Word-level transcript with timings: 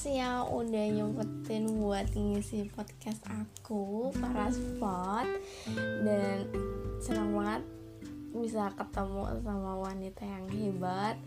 makasih 0.00 0.16
ya 0.16 0.48
udah 0.48 0.86
nyempetin 0.96 1.76
buat 1.76 2.08
ngisi 2.16 2.72
podcast 2.72 3.20
aku 3.28 4.08
para 4.16 4.48
spot. 4.48 5.28
Dan 5.76 6.48
senang 7.04 7.36
banget 7.36 7.62
bisa 8.32 8.72
ketemu 8.80 9.28
sama 9.44 9.76
wanita 9.76 10.24
yang 10.24 10.48
hebat 10.56 11.20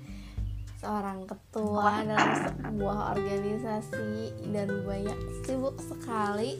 seorang 0.81 1.21
ketua 1.29 2.01
dalam 2.01 2.33
sebuah 2.49 2.97
organisasi 3.13 4.41
dan 4.49 4.81
banyak 4.89 5.19
sibuk 5.45 5.77
sekali 5.77 6.57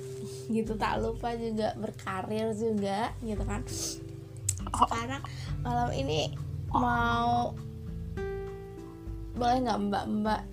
gitu 0.54 0.78
tak 0.78 1.02
lupa 1.02 1.34
juga 1.34 1.74
berkarir 1.82 2.54
juga 2.54 3.10
gitu 3.26 3.42
kan. 3.42 3.66
Sekarang 4.70 5.26
malam 5.66 5.90
ini 5.98 6.30
mau 6.70 7.58
boleh 9.34 9.58
nggak 9.66 9.82
mbak-mbak 9.90 10.53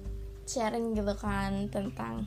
sharing 0.51 0.99
gitu 0.99 1.15
kan 1.15 1.71
tentang 1.71 2.27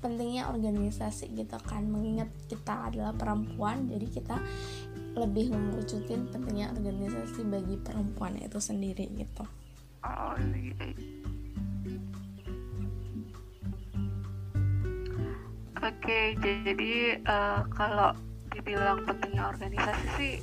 pentingnya 0.00 0.48
organisasi 0.48 1.28
gitu 1.36 1.60
kan. 1.60 1.84
Mengingat 1.84 2.32
kita 2.48 2.88
adalah 2.88 3.12
perempuan 3.12 3.84
jadi 3.84 4.06
kita 4.08 4.36
lebih 5.12 5.52
mengerucutin 5.52 6.24
pentingnya 6.32 6.72
organisasi 6.72 7.44
bagi 7.44 7.76
perempuan 7.76 8.40
itu 8.40 8.56
sendiri 8.56 9.04
gitu. 9.12 9.44
Oke 15.80 16.36
jadi 16.40 17.20
uh, 17.28 17.68
kalau 17.76 18.16
dibilang 18.56 19.04
pentingnya 19.04 19.52
organisasi 19.52 20.06
sih 20.16 20.34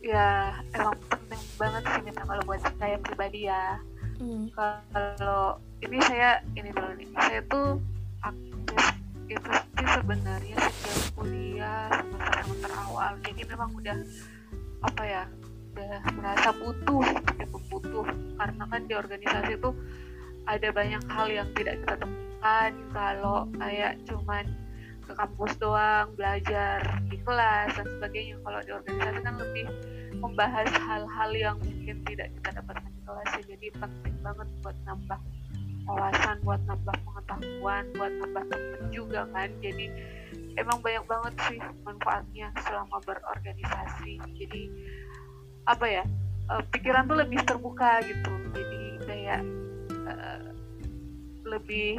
ya 0.00 0.56
emang 0.72 0.96
penting 1.12 1.42
banget 1.60 1.82
sih 1.84 2.00
minta 2.06 2.22
kalau 2.24 2.42
buat 2.48 2.62
saya 2.80 2.96
pribadi 3.02 3.50
ya 3.50 3.76
hmm. 4.18 4.44
kalau 4.54 5.58
ini 5.82 5.98
saya 6.02 6.42
ini 6.58 6.70
dulu 6.74 6.92
nih. 6.98 7.08
Saya 7.14 7.40
tuh 7.46 7.78
aktif 8.22 8.84
itu 9.28 9.50
sih 9.52 9.88
sebenarnya 9.94 10.56
sejak 10.58 10.98
kuliah 11.14 11.86
semester 11.92 12.42
semester 12.44 12.72
awal. 12.74 13.12
Jadi 13.22 13.42
memang 13.46 13.70
udah 13.74 13.98
apa 14.82 15.02
ya 15.04 15.22
udah 15.74 16.00
merasa 16.18 16.48
butuh 16.58 17.04
cukup 17.46 17.62
butuh. 17.70 18.06
Karena 18.38 18.64
kan 18.66 18.80
di 18.86 18.94
organisasi 18.94 19.52
itu 19.54 19.70
ada 20.48 20.68
banyak 20.72 21.02
hal 21.12 21.28
yang 21.30 21.48
tidak 21.54 21.74
kita 21.84 21.94
temukan. 22.02 22.70
Kalau 22.90 23.38
kayak 23.58 23.92
cuman 24.08 24.44
ke 25.08 25.12
kampus 25.16 25.52
doang 25.56 26.12
belajar 26.18 26.84
di 27.08 27.16
kelas 27.22 27.70
dan 27.76 27.86
sebagainya. 27.86 28.36
Kalau 28.42 28.60
di 28.66 28.70
organisasi 28.74 29.18
kan 29.22 29.34
lebih 29.40 29.66
membahas 30.18 30.70
hal-hal 30.86 31.30
yang 31.34 31.56
mungkin 31.62 32.02
tidak 32.06 32.28
kita 32.38 32.58
dapatkan 32.62 32.90
di 32.90 33.00
kelas 33.06 33.30
jadi 33.46 33.66
penting 33.78 34.16
banget 34.20 34.48
buat 34.62 34.76
nambah 34.84 35.20
wawasan 35.88 36.36
buat 36.44 36.60
nambah 36.68 36.96
pengetahuan 37.00 37.84
buat 37.96 38.12
nambah 38.20 38.44
temen 38.52 38.82
juga 38.92 39.24
kan. 39.32 39.48
Jadi 39.64 39.88
emang 40.60 40.78
banyak 40.84 41.04
banget 41.08 41.34
sih 41.48 41.58
manfaatnya 41.82 42.52
selama 42.68 43.00
berorganisasi. 43.08 44.20
Jadi 44.36 44.62
apa 45.64 45.86
ya 45.88 46.04
uh, 46.52 46.62
pikiran 46.68 47.08
tuh 47.08 47.16
lebih 47.16 47.40
terbuka 47.48 48.04
gitu. 48.04 48.32
Jadi 48.52 48.82
kayak 49.08 49.40
uh, 50.04 50.52
lebih 51.48 51.96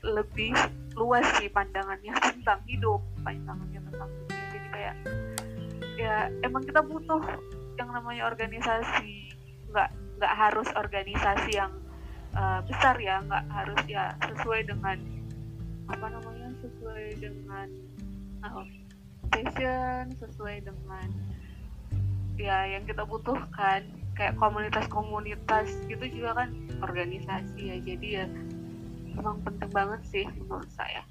lebih 0.00 0.56
luas 0.96 1.26
sih 1.36 1.52
pandangannya 1.52 2.16
tentang 2.32 2.64
hidup 2.64 3.04
pandangannya 3.20 3.80
tentang 3.92 4.08
dunia. 4.08 4.44
Jadi 4.56 4.68
kayak 4.72 4.94
ya 5.96 6.30
emang 6.44 6.62
kita 6.64 6.80
butuh 6.84 7.20
yang 7.80 7.90
namanya 7.92 8.28
organisasi. 8.28 9.32
Nggak 9.72 9.90
nggak 10.16 10.34
harus 10.36 10.68
organisasi 10.72 11.50
yang 11.56 11.72
uh, 12.36 12.60
besar 12.64 12.96
ya 13.00 13.20
nggak 13.24 13.44
harus 13.52 13.80
ya 13.88 14.16
sesuai 14.24 14.64
dengan 14.68 14.96
apa 15.86 16.06
namanya 16.08 16.48
sesuai 16.64 17.04
dengan 17.20 17.68
uh, 18.44 18.64
sesuai 20.16 20.56
dengan 20.64 21.08
ya 22.40 22.64
yang 22.68 22.84
kita 22.84 23.04
butuhkan. 23.04 23.84
Kayak 24.16 24.40
komunitas-komunitas 24.40 25.68
gitu 25.92 26.04
juga 26.08 26.40
kan 26.44 26.48
organisasi 26.80 27.60
ya. 27.60 27.76
Jadi 27.84 28.08
ya 28.16 28.24
emang 29.12 29.44
penting 29.44 29.68
banget 29.72 30.00
sih 30.08 30.24
menurut 30.40 30.68
saya. 30.72 31.04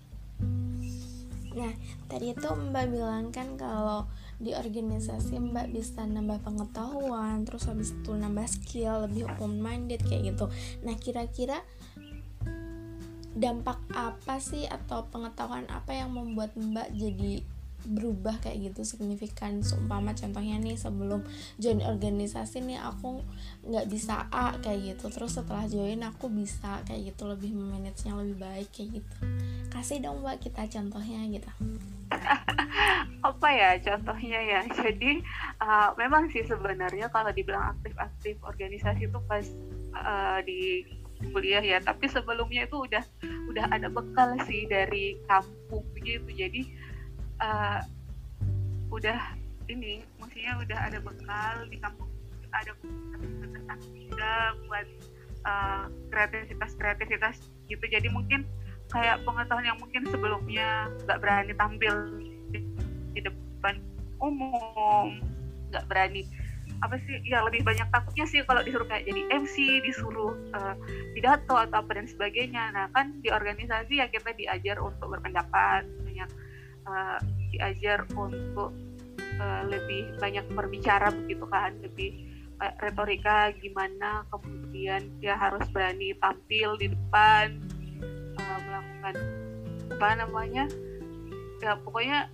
Nah 1.55 1.71
tadi 2.09 2.33
itu 2.33 2.49
mbak 2.49 2.91
bilang 2.91 3.29
kan 3.29 3.53
kalau 3.55 4.09
di 4.35 4.51
organisasi 4.51 5.39
mbak 5.39 5.71
bisa 5.71 6.03
nambah 6.03 6.43
pengetahuan 6.43 7.47
terus 7.47 7.71
habis 7.71 7.95
itu 7.95 8.11
nambah 8.11 8.47
skill 8.47 9.07
lebih 9.07 9.31
open 9.31 9.63
minded 9.63 10.03
kayak 10.03 10.35
gitu. 10.35 10.51
Nah 10.83 10.95
kira-kira 10.99 11.63
dampak 13.35 13.79
apa 13.91 14.39
sih 14.39 14.63
atau 14.63 15.07
pengetahuan 15.11 15.67
apa 15.67 15.91
yang 15.91 16.15
membuat 16.15 16.55
mbak 16.55 16.91
jadi 16.95 17.43
berubah 17.85 18.41
kayak 18.41 18.73
gitu 18.73 18.81
signifikan? 18.81 19.61
Seumpama 19.61 20.17
contohnya 20.17 20.57
nih 20.57 20.75
sebelum 20.75 21.21
join 21.61 21.85
organisasi 21.85 22.65
nih 22.65 22.81
aku 22.81 23.21
nggak 23.63 23.87
bisa 23.87 24.25
A 24.33 24.57
kayak 24.59 24.95
gitu. 24.97 25.13
Terus 25.13 25.37
setelah 25.37 25.69
join 25.69 26.01
aku 26.01 26.27
bisa 26.27 26.81
kayak 26.89 27.13
gitu 27.13 27.29
lebih 27.29 27.53
memanagenya 27.53 28.17
lebih 28.17 28.37
baik 28.41 28.69
kayak 28.73 28.99
gitu. 28.99 29.15
Kasih 29.69 30.01
dong 30.01 30.25
mbak 30.25 30.41
kita 30.41 30.65
contohnya 30.67 31.23
gitu 31.29 31.51
apa 33.29 33.47
ya 33.49 33.69
contohnya 33.81 34.39
ya? 34.41 34.61
Jadi 34.83 35.21
uh, 35.61 35.93
memang 35.97 36.29
sih 36.29 36.45
sebenarnya 36.45 37.09
kalau 37.09 37.31
dibilang 37.31 37.77
aktif-aktif 37.77 38.37
organisasi 38.43 39.09
itu 39.09 39.19
pas 39.25 39.45
uh, 39.97 40.39
di 40.45 40.85
kuliah 41.31 41.63
ya. 41.63 41.77
Tapi 41.81 42.05
sebelumnya 42.09 42.67
itu 42.67 42.85
udah 42.85 43.03
udah 43.49 43.65
ada 43.71 43.87
bekal 43.87 44.35
sih 44.45 44.67
dari 44.69 45.17
kampung 45.29 45.85
gitu. 46.01 46.29
Jadi 46.29 46.73
uh, 47.41 47.79
udah 48.93 49.19
ini 49.65 50.05
maksudnya 50.21 50.61
udah 50.61 50.79
ada 50.85 50.99
bekal 51.01 51.65
di 51.69 51.77
kampung 51.81 52.09
ada 52.55 52.71
juga 53.91 54.55
buat 54.63 54.87
uh, 55.43 55.85
kreativitas 56.07 56.71
kreativitas 56.79 57.35
gitu. 57.67 57.83
Jadi 57.83 58.07
mungkin 58.07 58.47
kayak 58.93 59.21
pengetahuan 59.25 59.65
yang 59.65 59.79
mungkin 59.81 60.03
sebelumnya 60.09 60.89
nggak 61.05 61.19
berani 61.21 61.53
tampil 61.57 61.93
di, 62.53 62.59
di 63.17 63.19
depan 63.23 63.81
umum 64.21 65.19
nggak 65.73 65.85
berani 65.89 66.23
apa 66.83 66.99
sih 67.07 67.23
ya 67.23 67.39
lebih 67.47 67.63
banyak 67.63 67.87
takutnya 67.87 68.27
sih 68.27 68.43
kalau 68.43 68.59
disuruh 68.59 68.83
kayak 68.85 69.07
jadi 69.07 69.21
MC 69.31 69.55
disuruh 69.87 70.35
uh, 70.51 70.75
pidato 71.15 71.55
atau 71.55 71.79
apa 71.79 71.91
dan 71.95 72.07
sebagainya. 72.07 72.75
Nah 72.75 72.91
kan 72.91 73.15
di 73.23 73.31
organisasi 73.31 74.03
ya 74.03 74.11
kita 74.11 74.35
diajar 74.35 74.83
untuk 74.83 75.07
berpendapat 75.15 75.87
banyak 76.03 76.29
uh, 76.83 77.19
diajar 77.55 78.03
untuk 78.11 78.75
uh, 79.39 79.61
lebih 79.71 80.19
banyak 80.19 80.43
berbicara 80.51 81.15
begitu 81.15 81.47
kan 81.47 81.71
lebih 81.79 82.27
uh, 82.59 82.73
retorika 82.83 83.55
gimana 83.55 84.27
kemudian 84.27 85.07
dia 85.23 85.39
harus 85.39 85.63
berani 85.71 86.11
tampil 86.19 86.75
di 86.75 86.91
depan 86.91 87.55
melakukan 88.81 89.15
apa 89.95 90.07
namanya? 90.19 90.65
Ya 91.63 91.79
pokoknya 91.79 92.27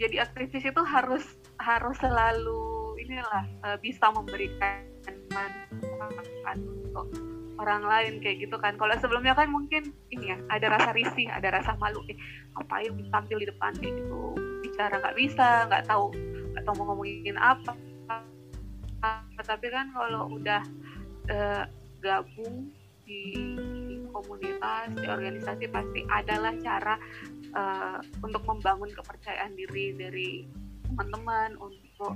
jadi 0.00 0.24
aktivis 0.24 0.64
itu 0.64 0.82
harus 0.84 1.24
harus 1.60 1.96
selalu 2.00 2.96
inilah 3.04 3.44
uh, 3.66 3.76
bisa 3.80 4.08
memberikan 4.12 4.80
manfaat 5.30 6.56
untuk 6.56 7.06
orang 7.60 7.84
lain 7.84 8.12
kayak 8.24 8.48
gitu 8.48 8.56
kan. 8.56 8.80
Kalau 8.80 8.96
sebelumnya 8.96 9.36
kan 9.36 9.52
mungkin 9.52 9.92
ini 10.08 10.32
ya 10.32 10.38
ada 10.48 10.72
rasa 10.72 10.96
risih 10.96 11.28
ada 11.28 11.52
rasa 11.52 11.76
malu 11.76 12.00
eh 12.08 12.16
yang 12.80 12.96
tampil 13.12 13.36
di 13.44 13.46
depan? 13.52 13.76
Kayak 13.76 14.00
gitu. 14.00 14.22
Bicara 14.64 14.96
nggak 14.96 15.16
bisa 15.20 15.68
nggak 15.68 15.84
tahu 15.84 16.08
nggak 16.56 16.64
tahu 16.64 16.74
mau 16.80 16.96
ngomongin 16.96 17.36
apa. 17.36 17.76
Tapi 19.40 19.66
kan 19.68 19.92
kalau 19.92 20.32
udah 20.32 20.62
uh, 21.28 21.64
gabung 22.00 22.72
di 23.04 23.56
komunitas 24.20 24.92
di 24.96 25.06
organisasi 25.08 25.64
pasti 25.72 26.00
adalah 26.12 26.52
cara 26.60 26.94
uh, 27.56 27.98
untuk 28.20 28.44
membangun 28.44 28.92
kepercayaan 28.92 29.56
diri 29.56 29.96
dari 29.96 30.44
teman-teman 30.86 31.56
untuk 31.56 32.14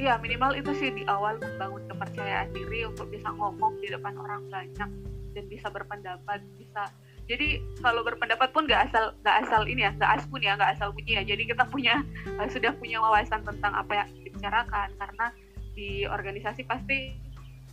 Iya 0.00 0.16
minimal 0.16 0.56
itu 0.56 0.72
sih 0.72 0.88
di 0.88 1.04
awal 1.04 1.36
membangun 1.36 1.84
kepercayaan 1.84 2.48
diri 2.56 2.88
untuk 2.88 3.12
bisa 3.12 3.28
ngomong 3.28 3.76
di 3.84 3.92
depan 3.92 4.16
orang 4.16 4.48
banyak 4.48 4.88
dan 5.36 5.44
bisa 5.48 5.68
berpendapat 5.68 6.40
bisa 6.56 6.88
jadi 7.28 7.60
kalau 7.84 8.00
berpendapat 8.00 8.52
pun 8.56 8.64
nggak 8.64 8.88
asal 8.88 9.12
nggak 9.20 9.36
asal 9.44 9.62
ini 9.68 9.84
ya 9.84 9.92
nggak 9.92 10.12
aspun 10.16 10.40
ya 10.40 10.56
nggak 10.56 10.72
asal 10.76 10.88
bunyi 10.96 11.20
ya 11.20 11.22
jadi 11.24 11.42
kita 11.44 11.64
punya 11.68 12.00
sudah 12.54 12.72
punya 12.76 13.04
wawasan 13.04 13.44
tentang 13.44 13.72
apa 13.76 13.92
yang 14.04 14.08
dibicarakan 14.16 14.88
karena 14.96 15.26
di 15.72 16.04
organisasi 16.08 16.64
pasti 16.64 17.16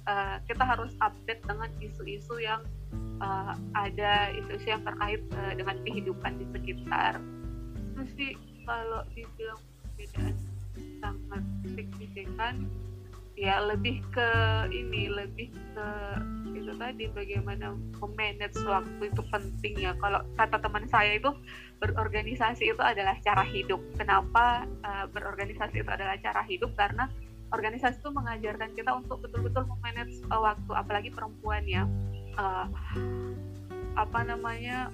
uh, 0.10 0.36
kita 0.50 0.66
harus 0.66 0.92
update 1.06 1.46
dengan 1.46 1.70
isu-isu 1.78 2.42
yang 2.42 2.66
uh, 3.22 3.54
ada 3.78 4.34
isu-isu 4.34 4.74
yang 4.74 4.82
terkait 4.82 5.22
uh, 5.38 5.54
dengan 5.54 5.78
kehidupan 5.86 6.42
di 6.42 6.46
sekitar. 6.50 7.22
Itu 7.94 8.02
sih 8.18 8.32
kalau 8.66 9.06
dibilang 9.14 9.62
perbedaan 9.94 10.36
sangat 11.00 11.44
signifikan 11.76 12.66
ya 13.40 13.64
lebih 13.64 14.04
ke 14.12 14.30
ini 14.68 15.08
lebih 15.08 15.48
ke 15.56 15.88
itu 16.52 16.76
tadi 16.76 17.08
bagaimana 17.10 17.72
memanage 18.04 18.60
waktu 18.68 19.10
itu 19.10 19.22
penting 19.32 19.74
ya. 19.80 19.96
Kalau 19.98 20.22
kata 20.36 20.60
teman 20.60 20.86
saya 20.92 21.16
itu 21.16 21.32
berorganisasi 21.80 22.76
itu 22.76 22.84
adalah 22.84 23.16
cara 23.24 23.48
hidup. 23.48 23.80
Kenapa 23.96 24.68
uh, 24.84 25.08
berorganisasi 25.10 25.82
itu 25.82 25.90
adalah 25.90 26.20
cara 26.20 26.44
hidup? 26.46 26.76
Karena 26.76 27.08
organisasi 27.50 27.98
itu 28.02 28.10
mengajarkan 28.14 28.70
kita 28.78 28.92
untuk 28.94 29.26
betul-betul 29.26 29.66
memanage 29.66 30.22
uh, 30.30 30.42
waktu 30.42 30.72
apalagi 30.74 31.10
perempuan 31.10 31.66
ya. 31.66 31.84
Uh, 32.38 32.70
apa 33.98 34.24
namanya 34.24 34.94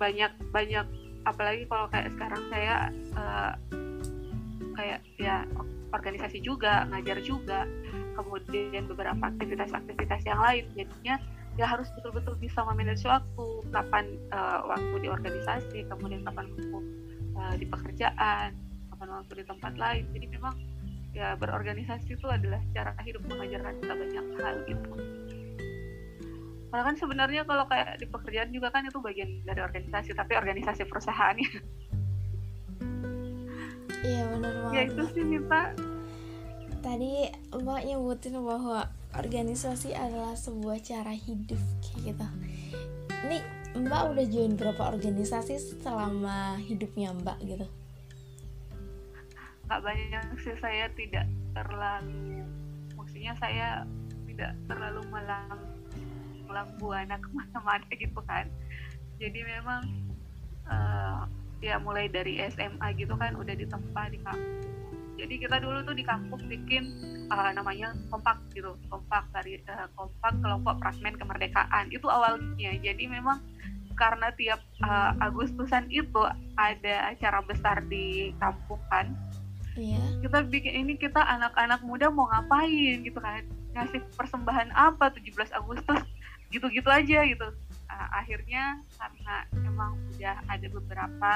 banyak 0.00 0.32
banyak 0.50 0.86
apalagi 1.26 1.68
kalau 1.68 1.86
kayak 1.90 2.08
sekarang 2.14 2.42
saya 2.48 2.76
uh, 3.18 3.52
kayak 4.78 5.00
ya 5.18 5.44
organisasi 5.90 6.40
juga 6.44 6.86
ngajar 6.92 7.18
juga 7.24 7.64
kemudian 8.16 8.88
beberapa 8.88 9.20
aktivitas-aktivitas 9.32 10.22
yang 10.24 10.40
lain. 10.40 10.64
Jadinya 10.76 11.16
ya 11.56 11.64
harus 11.64 11.88
betul-betul 11.96 12.36
bisa 12.36 12.60
memanage 12.68 13.04
waktu 13.08 13.46
kapan 13.72 14.04
uh, 14.32 14.60
waktu 14.68 14.94
di 15.02 15.08
organisasi 15.08 15.78
kemudian 15.88 16.20
kapan 16.24 16.46
waktu 16.52 16.78
uh, 17.36 17.54
di 17.56 17.64
pekerjaan 17.68 18.52
kapan 18.92 19.08
waktu 19.12 19.32
di 19.40 19.44
tempat 19.44 19.74
lain. 19.76 20.04
Jadi 20.12 20.26
memang 20.30 20.54
ya 21.16 21.32
berorganisasi 21.40 22.12
itu 22.12 22.26
adalah 22.28 22.60
cara 22.76 22.92
hidup 23.00 23.24
mengajarkan 23.24 23.72
kita 23.80 23.94
banyak 23.96 24.26
hal 24.36 24.54
gitu. 24.68 24.92
Karena 26.68 26.82
kan 26.92 26.96
sebenarnya 27.00 27.42
kalau 27.48 27.64
kayak 27.64 27.96
di 27.96 28.04
pekerjaan 28.04 28.52
juga 28.52 28.68
kan 28.68 28.84
itu 28.84 29.00
bagian 29.00 29.40
dari 29.48 29.64
organisasi 29.64 30.12
tapi 30.12 30.36
organisasi 30.36 30.84
perusahaannya 30.84 31.48
iya 34.04 34.28
benar 34.28 34.52
banget. 34.60 34.76
Ya 34.76 34.82
itu 34.92 35.02
sih 35.16 35.24
Nita 35.24 35.62
tadi 36.84 37.32
mbak 37.56 37.80
nyebutin 37.88 38.36
bahwa 38.44 38.92
organisasi 39.16 39.96
adalah 39.96 40.36
sebuah 40.36 40.84
cara 40.84 41.16
hidup 41.16 41.58
kayak 41.80 42.12
gitu. 42.12 42.26
Ini 43.24 43.38
mbak 43.80 44.02
udah 44.12 44.26
join 44.28 44.52
berapa 44.60 44.92
organisasi 44.92 45.80
selama 45.80 46.60
hidupnya 46.60 47.16
mbak 47.16 47.40
gitu 47.40 47.64
nggak 49.66 49.82
banyak 49.82 50.24
sih 50.42 50.56
saya 50.62 50.86
tidak 50.94 51.26
terlalu 51.52 52.46
maksudnya 52.94 53.34
saya 53.38 53.68
tidak 54.30 54.52
terlalu 54.70 55.02
melang 55.10 55.58
melang 56.46 56.70
buana 56.78 57.18
ke 57.18 57.28
mana-mana 57.34 57.90
gitu 58.02 58.20
kan. 58.24 58.46
Jadi 59.18 59.40
memang 59.42 59.82
uh, 60.70 61.26
ya 61.58 61.80
mulai 61.80 62.06
dari 62.06 62.38
SMA 62.52 62.94
gitu 62.94 63.16
kan 63.16 63.34
udah 63.34 63.54
ditempa 63.56 64.12
di 64.12 64.20
kampus 64.22 64.76
jadi 65.16 65.34
kita 65.40 65.56
dulu 65.64 65.80
tuh 65.88 65.96
di 65.96 66.04
kampus 66.04 66.44
bikin 66.44 66.92
uh, 67.32 67.48
namanya 67.56 67.96
kompak 68.12 68.36
gitu 68.52 68.76
kompak 68.92 69.24
dari 69.32 69.56
uh, 69.64 69.88
kompak 69.96 70.36
kelompok 70.44 70.76
fragmen 70.84 71.16
kemerdekaan 71.16 71.88
itu 71.88 72.04
awalnya. 72.04 72.76
Jadi 72.84 73.08
memang 73.08 73.40
karena 73.96 74.28
tiap 74.36 74.60
uh, 74.84 75.16
Agustusan 75.24 75.88
itu 75.88 76.20
ada 76.60 77.16
acara 77.16 77.40
besar 77.48 77.80
di 77.88 78.36
kampung 78.36 78.80
kan 78.92 79.16
iya. 79.76 80.00
kita 80.24 80.38
bikin 80.48 80.74
ini 80.84 80.92
kita 80.96 81.20
anak-anak 81.20 81.80
muda 81.84 82.08
mau 82.08 82.28
ngapain 82.32 83.04
gitu 83.04 83.18
kan? 83.20 83.44
Ngasih 83.76 84.00
persembahan 84.16 84.72
apa 84.72 85.12
17 85.12 85.52
Agustus? 85.52 86.00
Gitu-gitu 86.52 86.88
aja 86.88 87.26
gitu. 87.26 87.48
Uh, 87.86 88.08
akhirnya 88.10 88.82
karena 88.98 89.34
emang 89.62 89.98
udah 90.14 90.36
ada 90.50 90.66
beberapa 90.66 91.30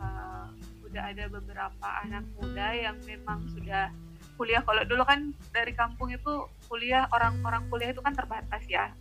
uh, 0.00 0.46
udah 0.86 1.02
ada 1.12 1.24
beberapa 1.28 1.88
anak 2.04 2.24
muda 2.40 2.66
yang 2.72 2.96
memang 3.04 3.44
sudah 3.52 3.92
kuliah. 4.36 4.60
Kalau 4.64 4.82
dulu 4.84 5.02
kan 5.04 5.32
dari 5.52 5.72
kampung 5.72 6.12
itu 6.12 6.48
kuliah 6.68 7.08
orang-orang 7.12 7.64
kuliah 7.72 7.90
itu 7.92 8.00
kan 8.04 8.12
terbatas 8.12 8.62
ya. 8.68 8.92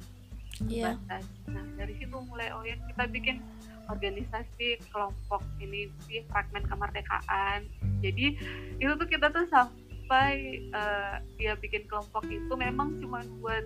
Yeah. 0.64 0.96
terbatas. 0.96 1.24
Nah 1.52 1.66
dari 1.76 1.94
situ 2.00 2.16
mulai 2.16 2.52
oh 2.56 2.64
ya 2.64 2.80
kita 2.88 3.04
bikin 3.12 3.44
organisasi 3.90 4.82
kelompok 4.90 5.42
ini 5.62 5.90
di 6.10 6.22
fragmen 6.30 6.66
kemerdekaan. 6.66 7.66
Jadi 8.02 8.38
itu 8.82 8.94
tuh 8.98 9.08
kita 9.08 9.30
tuh 9.32 9.46
sampai 9.50 10.66
uh, 10.74 11.22
ya 11.38 11.58
bikin 11.58 11.86
kelompok 11.90 12.26
itu 12.30 12.54
memang 12.54 12.98
cuma 13.02 13.22
buat 13.42 13.66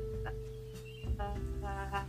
uh, 1.19 2.03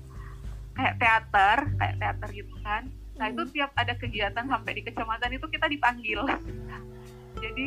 kayak 0.74 0.94
teater 0.96 1.58
kayak 1.76 1.96
teater 1.98 2.28
gitu 2.32 2.54
kan. 2.62 2.88
Nah 3.20 3.26
itu 3.28 3.42
hmm. 3.44 3.52
tiap 3.52 3.70
ada 3.76 3.92
kegiatan 3.98 4.46
sampai 4.48 4.72
di 4.80 4.82
kecamatan 4.86 5.36
itu 5.36 5.46
kita 5.50 5.66
dipanggil. 5.68 6.24
Jadi 7.44 7.66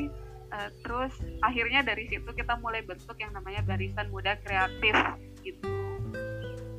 uh, 0.49 0.69
terus 0.81 1.13
akhirnya 1.45 1.85
dari 1.85 2.09
situ 2.09 2.29
kita 2.33 2.57
mulai 2.57 2.81
bentuk 2.81 3.15
yang 3.21 3.31
namanya 3.31 3.61
barisan 3.61 4.09
muda 4.09 4.33
kreatif 4.41 4.95
gitu. 5.45 5.69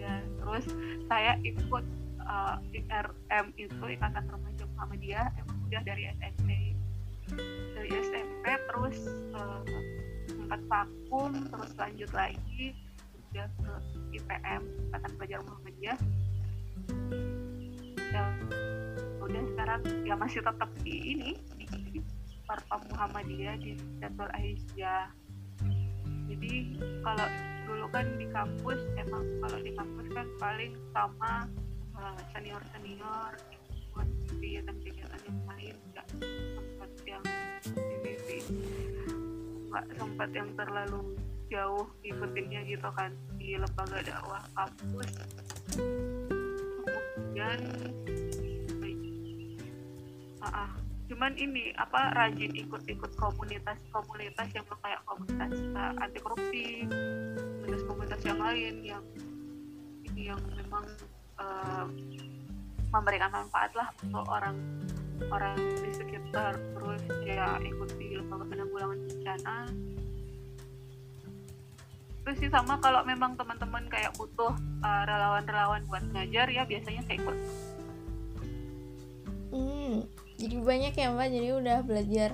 Dan 0.03 0.23
terus 0.43 0.67
saya 1.07 1.39
ikut 1.47 2.04
uh, 2.29 2.57
IRM 2.73 3.47
itu 3.57 3.85
ikatan 3.85 4.25
remaja 4.29 4.65
Muhammadiyah 4.77 5.29
emang 5.41 5.59
udah 5.69 5.83
dari 5.85 6.05
SMP 6.21 6.51
dari 7.75 7.91
SMP 8.05 8.45
terus 8.69 8.99
uh, 9.33 9.65
sempat 10.29 10.61
vakum 10.69 11.33
terus 11.49 11.73
lanjut 11.81 12.11
lagi 12.13 12.77
udah 13.33 13.49
ke 13.49 13.73
IPM 14.21 14.63
ikatan 14.93 15.13
pelajar 15.19 15.41
Muhammadiyah 15.43 15.99
ya 18.15 18.25
udah 19.25 19.43
sekarang 19.57 19.81
ya 20.07 20.15
masih 20.15 20.41
tetap 20.45 20.71
di 20.85 20.95
ini 21.17 21.31
di 21.67 21.99
Parpam 22.45 22.85
Muhammadiyah 22.93 23.57
di 23.59 23.75
Datul 23.99 24.29
Aisyah 24.37 25.11
jadi 26.29 26.53
kalau 27.03 27.29
dulu 27.65 27.87
kan 27.91 28.07
di 28.21 28.27
kampus 28.31 28.81
emang 29.01 29.25
kalau 29.41 29.59
di 29.65 29.73
kampus 29.73 30.07
kan 30.13 30.27
paling 30.37 30.73
sama 30.93 31.49
senior 32.35 32.63
senior 32.75 33.33
buat 33.95 34.09
kegiatan-kegiatan 34.27 35.21
yang 35.27 35.41
lain 35.47 35.75
nggak 35.95 36.07
sempat 36.19 36.91
yang 37.07 37.25
ini 37.75 38.39
nggak 39.71 39.87
sempat 39.95 40.31
yang 40.35 40.51
terlalu 40.59 41.15
jauh 41.55 41.87
ikutinnya 42.03 42.67
gitu 42.67 42.89
kan 42.99 43.15
di 43.39 43.55
lembaga 43.55 44.03
dakwah 44.03 44.43
kampus. 44.59 45.11
Kemudian 47.15 47.61
uh, 50.43 50.47
uh, 50.47 50.71
cuman 51.07 51.33
ini 51.39 51.71
apa 51.79 52.11
rajin 52.17 52.53
ikut-ikut 52.59 53.13
komunitas-komunitas 53.15 54.49
yang 54.57 54.67
kayak 54.83 55.01
komunitas 55.07 55.53
uh, 55.77 55.93
anti 56.03 56.19
korupsi 56.19 56.65
komunitas-komunitas 56.91 58.21
yang 58.27 58.41
lain 58.41 58.75
yang 58.83 59.05
ini 60.11 60.33
yang 60.33 60.41
memang 60.59 60.85
uh, 61.41 61.87
memberikan 62.95 63.31
manfaat 63.31 63.75
lah 63.75 63.91
untuk 64.03 64.25
orang 64.31 64.57
orang 65.31 65.57
di 65.59 65.91
sekitar. 65.95 66.55
Terus 66.55 67.03
ya 67.27 67.59
ikuti 67.63 68.19
lembaga 68.19 68.45
penanggulangan 68.47 68.99
bencana. 69.09 69.59
Terus 72.25 72.37
sih 72.41 72.49
sama 72.49 72.81
kalau 72.81 73.05
memang 73.05 73.37
teman-teman 73.37 73.85
kayak 73.93 74.17
butuh 74.17 74.57
uh, 74.81 75.03
relawan-relawan 75.05 75.85
buat 75.91 76.05
ngajar 76.15 76.49
ya 76.49 76.63
biasanya 76.65 77.03
saya 77.05 77.17
ikut. 77.21 77.39
Hmm 79.55 80.09
jadi 80.35 80.57
banyak 80.61 80.95
ya 80.99 81.09
mbak. 81.15 81.29
Jadi 81.31 81.49
udah 81.55 81.79
belajar 81.87 82.31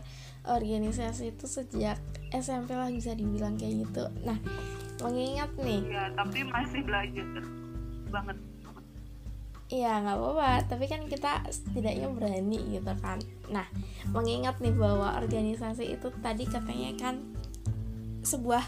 organisasi 0.49 1.37
itu 1.37 1.45
sejak 1.45 2.01
SMP 2.33 2.73
lah 2.73 2.89
bisa 2.89 3.13
dibilang 3.13 3.61
kayak 3.61 3.85
gitu. 3.87 4.05
Nah 4.25 4.39
mengingat 5.01 5.51
nih 5.57 5.81
ya 5.89 6.13
tapi 6.13 6.45
masih 6.45 6.85
belajar 6.85 7.25
banget 8.13 8.37
Iya 9.71 10.03
nggak 10.03 10.19
apa-apa, 10.19 10.51
tapi 10.67 10.91
kan 10.91 11.07
kita 11.07 11.47
setidaknya 11.47 12.11
berani 12.11 12.59
gitu 12.75 12.91
kan. 12.99 13.23
Nah, 13.55 13.71
mengingat 14.11 14.59
nih 14.59 14.75
bahwa 14.75 15.15
organisasi 15.15 15.95
itu 15.95 16.11
tadi 16.19 16.43
katanya 16.51 16.91
kan 16.99 17.23
sebuah 18.27 18.67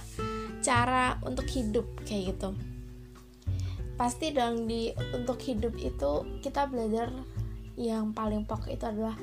cara 0.63 1.19
untuk 1.27 1.51
hidup 1.51 1.85
kayak 2.07 2.39
gitu. 2.39 2.55
Pasti 3.99 4.31
dong 4.31 4.71
di 4.71 4.95
untuk 5.11 5.43
hidup 5.43 5.75
itu 5.75 6.23
kita 6.39 6.71
belajar 6.71 7.11
yang 7.75 8.15
paling 8.15 8.47
pokok 8.47 8.71
itu 8.71 8.87
adalah 8.87 9.19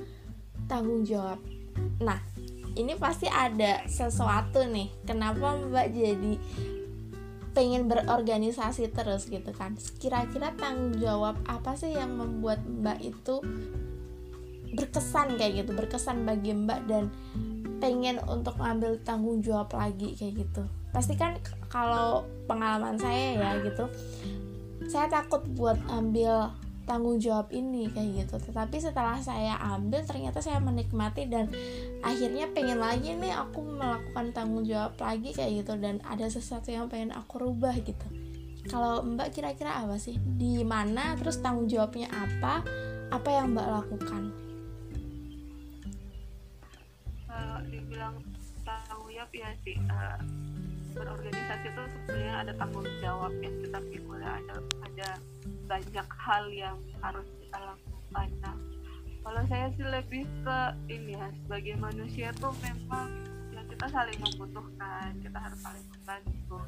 tanggung 0.68 1.08
jawab. 1.08 1.40
Nah 2.04 2.20
ini 2.76 3.00
pasti 3.00 3.32
ada 3.32 3.88
sesuatu 3.88 4.68
nih. 4.68 4.92
Kenapa 5.08 5.56
mbak 5.56 5.96
jadi 5.96 6.34
pengen 7.60 7.92
berorganisasi 7.92 8.88
terus 8.96 9.28
gitu 9.28 9.52
kan. 9.52 9.76
Kira-kira 10.00 10.56
tanggung 10.56 10.96
jawab 10.96 11.36
apa 11.44 11.76
sih 11.76 11.92
yang 11.92 12.16
membuat 12.16 12.64
mbak 12.64 13.04
itu 13.04 13.44
berkesan 14.80 15.36
kayak 15.36 15.68
gitu 15.68 15.76
berkesan 15.76 16.24
bagi 16.24 16.56
mbak 16.56 16.88
dan 16.88 17.12
pengen 17.84 18.24
untuk 18.32 18.56
ngambil 18.56 18.96
tanggung 19.04 19.44
jawab 19.44 19.68
lagi 19.76 20.16
kayak 20.16 20.48
gitu? 20.48 20.64
Pasti 20.96 21.20
kan 21.20 21.36
kalau 21.68 22.24
pengalaman 22.48 22.96
saya 22.96 23.36
ya 23.36 23.52
gitu 23.60 23.92
saya 24.88 25.12
takut 25.12 25.44
buat 25.60 25.76
ambil 25.92 26.56
tanggung 26.90 27.22
jawab 27.22 27.54
ini 27.54 27.86
kayak 27.94 28.26
gitu. 28.26 28.50
Tetapi 28.50 28.82
setelah 28.82 29.22
saya 29.22 29.62
ambil 29.62 30.02
ternyata 30.02 30.42
saya 30.42 30.58
menikmati 30.58 31.30
dan 31.30 31.46
akhirnya 32.02 32.50
pengen 32.50 32.82
lagi 32.82 33.14
nih 33.14 33.38
aku 33.38 33.62
melakukan 33.62 34.34
tanggung 34.34 34.66
jawab 34.66 34.98
lagi 34.98 35.30
kayak 35.38 35.62
gitu. 35.62 35.78
Dan 35.78 36.02
ada 36.02 36.26
sesuatu 36.26 36.74
yang 36.74 36.90
pengen 36.90 37.14
aku 37.14 37.38
rubah 37.38 37.78
gitu. 37.78 38.08
Kalau 38.66 39.06
mbak 39.06 39.30
kira-kira 39.30 39.86
apa 39.86 40.02
sih? 40.02 40.18
Di 40.18 40.66
mana 40.66 41.14
terus 41.22 41.38
tanggung 41.38 41.70
jawabnya 41.70 42.10
apa? 42.10 42.66
Apa 43.14 43.30
yang 43.30 43.54
mbak 43.54 43.70
lakukan? 43.70 44.34
Uh, 47.30 47.62
dibilang 47.70 48.18
tanggung 48.66 49.14
jawab 49.14 49.30
ya 49.30 49.54
sih. 49.62 49.78
Uh, 49.86 50.18
berorganisasi 50.94 51.70
itu 51.70 51.84
sebenarnya 51.94 52.34
ada 52.44 52.54
tanggung 52.58 52.88
jawab 53.00 53.34
yang 53.40 53.56
kita 53.62 53.80
pikul 53.94 54.20
ada 54.20 54.56
ada 54.84 55.10
banyak 55.70 56.08
hal 56.10 56.44
yang 56.50 56.78
harus 57.06 57.28
kita 57.38 57.58
lakukan. 57.62 58.30
Nah 58.42 58.58
kalau 59.22 59.44
saya 59.46 59.70
sih 59.78 59.86
lebih 59.86 60.26
ke 60.42 60.60
ini 60.90 61.14
ya 61.14 61.30
sebagai 61.46 61.76
manusia 61.78 62.34
tuh 62.42 62.50
memang 62.66 63.14
ya 63.54 63.62
kita 63.70 63.86
saling 63.94 64.18
membutuhkan 64.18 65.14
kita 65.22 65.38
harus 65.38 65.60
saling 65.62 65.86
membantu. 65.94 66.60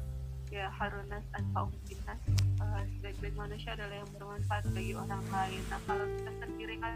Ya 0.52 0.68
harunas 0.68 1.24
tanpa 1.32 1.64
umpinas 1.64 2.20
uh, 2.60 2.76
eh, 2.76 2.84
sebaik-baik 3.00 3.34
manusia 3.40 3.72
adalah 3.72 4.04
yang 4.04 4.10
bermanfaat 4.14 4.64
bagi 4.70 4.92
orang 4.94 5.24
lain. 5.32 5.62
Nah 5.66 5.80
kalau 5.88 6.06
kita 6.06 6.30
sendiri 6.44 6.76
kan 6.78 6.94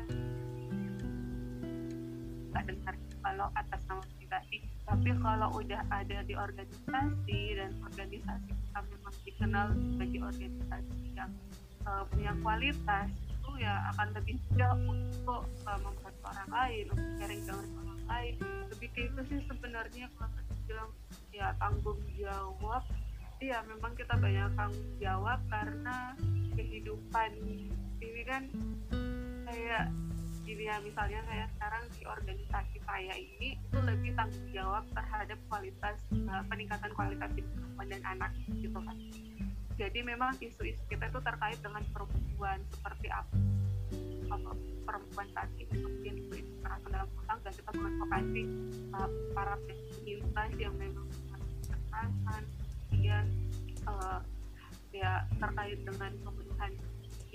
nggak 2.52 2.64
dengar 2.68 2.94
kalau 3.24 3.46
atas 3.58 3.80
nama 3.90 4.04
pribadi 4.16 4.58
tapi 4.86 5.10
kalau 5.18 5.48
udah 5.58 5.82
ada 5.90 6.22
di 6.22 6.34
organisasi 6.38 7.40
dan 7.58 7.74
organisasi 7.82 8.48
kita 8.54 8.80
memang 8.86 9.14
dikenal 9.26 9.66
sebagai 9.74 10.20
organisasi 10.22 11.04
yang 11.18 11.30
uh, 11.86 12.02
punya 12.10 12.34
kualitas 12.42 13.08
itu 13.08 13.50
ya 13.62 13.74
akan 13.94 14.08
lebih 14.18 14.36
mudah 14.50 14.72
untuk 14.84 15.42
uh, 15.64 15.78
membuat 15.80 16.14
orang 16.26 16.50
lain 16.50 16.84
untuk 16.92 17.10
sharing 17.22 17.42
dengan 17.46 17.66
orang 17.80 18.02
lain. 18.10 18.34
Lebih 18.74 18.88
ke 18.92 19.00
itu 19.08 19.20
sih 19.30 19.40
sebenarnya 19.46 20.06
kalau 20.18 20.30
kita 20.34 20.54
bilang 20.66 20.90
ya 21.32 21.46
tanggung 21.56 22.00
jawab. 22.18 22.82
Iya 23.36 23.58
memang 23.68 23.92
kita 23.94 24.16
banyak 24.16 24.48
tanggung 24.56 24.92
jawab 24.96 25.38
karena 25.52 26.16
kehidupan 26.56 27.30
ini 28.00 28.22
kan 28.26 28.42
kayak 29.46 29.86
gini 30.46 30.70
ya 30.70 30.78
misalnya 30.82 31.20
kayak 31.26 31.48
sekarang 31.58 31.84
di 31.94 32.02
organisasi 32.06 32.78
saya 32.86 33.14
ini 33.18 33.58
itu 33.58 33.78
lebih 33.82 34.14
tanggung 34.14 34.46
jawab 34.50 34.84
terhadap 34.94 35.38
kualitas 35.50 35.96
uh, 36.30 36.42
peningkatan 36.46 36.90
kualitas 36.94 37.30
hidup 37.34 37.82
dan 37.86 38.02
anak 38.02 38.30
gitu 38.58 38.78
kan 38.78 38.96
jadi 39.76 40.00
memang 40.00 40.32
isu-isu 40.40 40.80
kita 40.88 41.08
itu 41.12 41.20
terkait 41.20 41.58
dengan 41.60 41.84
perempuan 41.92 42.58
seperti 42.72 43.08
apa 43.12 43.36
apa 44.26 44.50
perempuan 44.82 45.26
saat 45.36 45.50
ini 45.60 45.70
kemudian 45.70 46.14
isu 46.26 46.34
kekerasan 46.34 46.90
dalam 46.90 47.08
rumah 47.14 47.36
dan 47.44 47.52
kita 47.54 47.70
mengadvokasi 47.76 48.42
uh, 48.96 49.10
para 49.36 49.54
penyintas 49.68 50.50
yang 50.58 50.74
memang 50.80 51.06
kekerasan 51.60 52.42
kemudian 52.90 53.24
uh, 53.86 54.20
ya 54.90 55.28
terkait 55.36 55.78
dengan 55.84 56.12
pemenuhan 56.24 56.72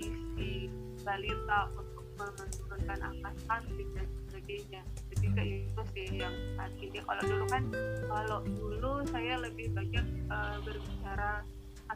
isi 0.02 0.66
balita 1.06 1.70
untuk 1.78 2.02
menurunkan 2.18 2.98
angka 3.02 3.30
stunting 3.46 3.90
dan 3.94 4.06
sebagainya. 4.26 4.82
Jadi 5.14 5.26
kayak 5.32 5.56
itu 5.70 5.82
sih 5.94 6.06
yang 6.18 6.34
saat 6.58 6.72
ini. 6.82 6.98
Kalau 6.98 7.22
dulu 7.22 7.44
kan 7.46 7.64
kalau 8.10 8.38
dulu 8.46 8.92
saya 9.08 9.34
lebih 9.38 9.70
banyak 9.70 10.06
uh, 10.26 10.58
berbicara 10.66 11.46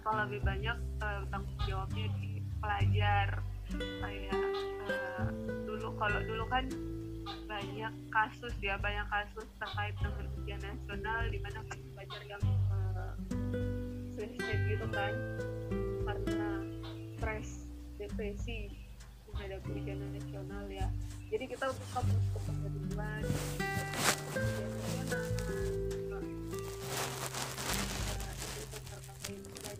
atau 0.00 0.12
lebih 0.26 0.40
banyak 0.44 0.76
uh, 1.00 1.22
tanggung 1.32 1.58
jawabnya 1.64 2.06
di 2.20 2.44
pelajar. 2.60 3.28
Kayak 3.76 4.42
uh, 4.86 5.28
dulu 5.66 5.88
kalau 5.98 6.20
dulu 6.22 6.44
kan 6.52 6.64
banyak 7.50 7.92
kasus 8.14 8.54
ya 8.62 8.78
banyak 8.78 9.06
kasus 9.10 9.48
terkait 9.58 9.94
dengan 9.98 10.24
ujian 10.38 10.60
nasional 10.62 11.22
di 11.26 11.38
mana 11.42 11.58
pelajar 11.66 12.22
yang 12.28 12.42
uh, 12.70 13.14
suicide 14.14 14.62
gitu 14.70 14.86
kan. 14.92 15.12
Karena 16.06 16.50
stres 17.18 17.66
depresi 17.96 18.70
menghadapi 19.32 19.68
ujian 19.82 20.00
nasional 20.14 20.64
ya. 20.70 20.86
Jadi 21.26 21.44
kita 21.50 21.66
buka 21.74 22.00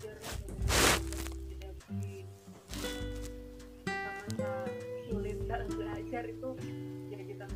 buku 0.07 0.55
pengetahuan 5.67 5.69
belajar 5.75 6.23
itu 6.31 6.51
kita 7.27 7.47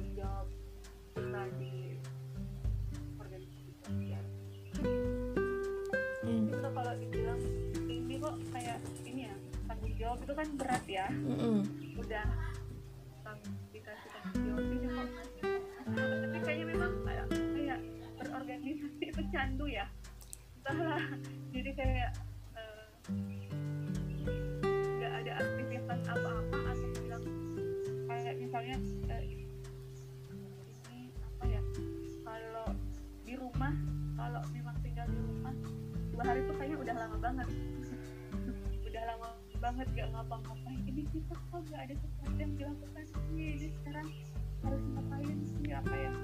di 1.59 1.95
organisasi 3.23 3.71
sosial 3.87 4.25
kalau 6.71 6.93
dibilang 6.99 7.41
ini 7.87 8.15
kok 8.19 8.37
kayak 8.51 8.79
ini 9.07 9.31
ya 9.31 9.35
tanggung 9.71 9.95
jawab 9.95 10.19
itu 10.23 10.33
kan 10.35 10.49
berat 10.59 10.85
ya 10.91 11.07
mm 11.11 11.63
udah 12.01 12.27
dikasih 13.71 14.09
tanggung 14.11 14.43
jawab 14.43 14.65
ini 14.67 14.87
kok 14.91 15.09
tapi 15.95 16.39
kayaknya 16.43 16.67
memang 16.75 16.93
kayak 17.07 17.27
kayak 17.31 17.79
berorganisasi 18.19 19.05
itu 19.07 19.23
candu 19.31 19.67
ya 19.71 19.87
entahlah 20.61 21.05
jadi 21.55 21.71
kayak 21.79 22.11
nggak 24.99 25.13
ada 25.25 25.33
aktivitas 25.41 26.01
apa-apa 26.07 26.59
atau 26.71 26.89
bilang 27.01 27.25
kayak 28.09 28.35
misalnya 28.39 28.77
uh, 29.09 29.23
ini 29.25 29.47
apa 31.23 31.45
ya 31.49 31.63
kalau 32.25 32.69
di 33.25 33.35
rumah 33.39 33.75
kalau 34.19 34.43
memang 34.53 34.77
tinggal 34.85 35.07
di 35.09 35.19
rumah 35.19 35.55
dua 36.13 36.23
hari 36.27 36.41
itu 36.45 36.53
kayaknya 36.53 36.79
udah 36.85 36.95
lama 37.01 37.17
banget. 37.17 37.49
Udah 38.91 39.03
lama 39.07 39.29
banget 39.63 39.87
gak 39.97 40.09
ngapa-ngapain. 40.13 40.81
Ini 40.85 41.03
kita 41.09 41.33
kok 41.33 41.63
gak 41.73 41.81
ada 41.89 41.95
sesuatu 41.97 42.37
yang 42.37 42.53
dilakukan 42.61 43.05
sih 43.09 43.45
ini 43.57 43.69
sekarang 43.81 44.09
harus 44.61 44.85
ngapain 44.93 45.39
sih 45.49 45.73
apa 45.73 45.95
yang 45.97 46.20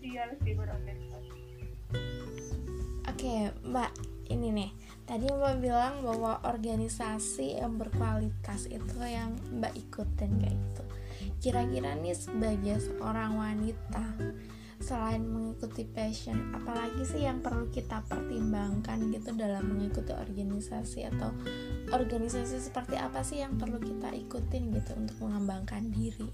sih 0.00 0.52
berorganisasi 0.52 1.32
oke 3.06 3.16
okay, 3.16 3.48
mbak 3.64 3.90
ini 4.26 4.50
nih. 4.50 4.70
Tadi 5.06 5.30
mbak 5.30 5.62
bilang 5.62 6.02
bahwa 6.02 6.42
organisasi 6.42 7.62
yang 7.62 7.78
berkualitas 7.78 8.66
itu 8.66 8.98
yang 9.00 9.38
mbak 9.54 9.72
ikutin 9.78 10.30
kayak 10.42 10.56
gitu. 10.58 10.84
Kira-kira 11.40 11.94
nih 11.94 12.12
sebagai 12.12 12.82
seorang 12.82 13.38
wanita 13.38 14.04
selain 14.76 15.24
mengikuti 15.24 15.88
passion 15.88 16.52
apalagi 16.52 17.00
sih 17.08 17.24
yang 17.24 17.40
perlu 17.40 17.72
kita 17.72 18.04
pertimbangkan 18.04 19.08
gitu 19.08 19.32
dalam 19.32 19.72
mengikuti 19.72 20.12
organisasi 20.12 21.08
atau 21.16 21.32
organisasi 21.96 22.60
seperti 22.60 23.00
apa 23.00 23.24
sih 23.24 23.40
yang 23.40 23.56
perlu 23.56 23.80
kita 23.80 24.12
ikutin 24.12 24.76
gitu 24.76 24.92
untuk 25.00 25.16
mengembangkan 25.24 25.88
diri 25.96 26.28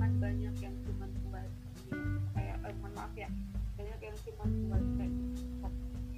kan 0.00 0.16
banyak 0.16 0.54
yang 0.64 0.72
cuma 0.88 1.04
buat 1.28 1.50
kayak 2.32 2.56
eh, 2.64 2.74
mohon 2.80 2.92
maaf 2.96 3.12
ya 3.12 3.28
banyak 3.76 4.00
yang 4.00 4.16
cuma 4.24 4.44
buat 4.64 4.84
kayak 4.96 5.12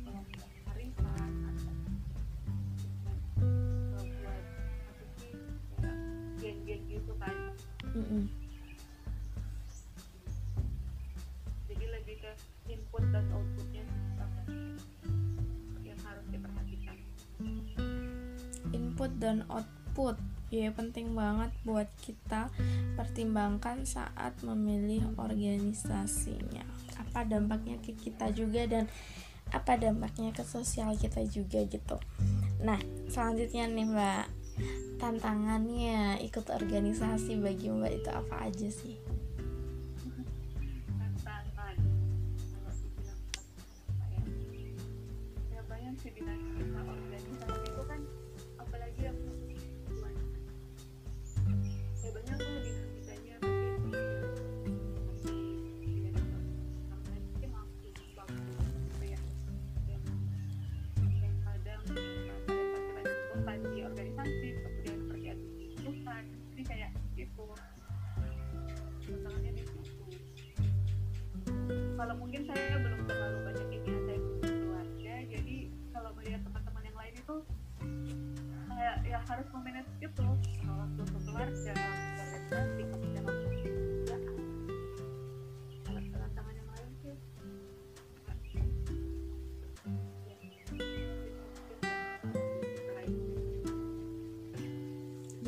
kelompok 0.06 0.48
arisan 0.70 1.34
atau 1.42 1.74
buat 4.06 4.44
apa 4.86 5.04
sih 5.18 5.34
kayak 5.82 5.98
geng-geng 6.38 6.82
gitu 6.86 7.12
kan. 7.18 7.34
Mm-mm. 7.92 8.24
jadi 11.66 11.84
lebih 11.98 12.16
ke 12.22 12.32
input 12.70 13.02
dan 13.10 13.26
outputnya 13.34 13.84
yang 15.82 15.98
harus 16.06 16.24
diperhatikan. 16.30 16.96
Input 18.72 19.10
dan 19.18 19.42
output 19.50 20.16
ya 20.52 20.68
penting 20.68 21.16
banget 21.16 21.48
buat 21.64 21.88
kita 22.04 22.52
pertimbangkan 22.92 23.88
saat 23.88 24.36
memilih 24.44 25.08
organisasinya. 25.16 26.60
Apa 27.00 27.24
dampaknya 27.24 27.80
ke 27.80 27.96
kita 27.96 28.28
juga 28.36 28.68
dan 28.68 28.84
apa 29.48 29.80
dampaknya 29.80 30.36
ke 30.36 30.44
sosial 30.44 30.92
kita 31.00 31.24
juga 31.24 31.64
gitu. 31.64 31.96
Nah 32.60 32.76
selanjutnya 33.08 33.64
nih 33.64 33.88
mbak. 33.88 34.26
Tantangannya 35.00 36.20
ikut 36.20 36.46
organisasi 36.52 37.40
bagi 37.40 37.72
mbak 37.72 38.04
itu 38.04 38.10
apa 38.12 38.52
aja 38.52 38.68
sih? 38.68 39.00
Tantangan 46.12 46.71